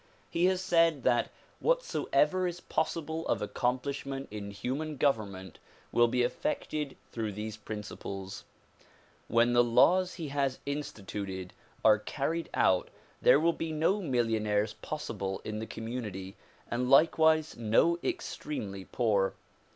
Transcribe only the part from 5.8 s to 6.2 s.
will